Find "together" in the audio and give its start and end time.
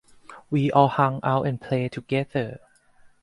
1.91-2.59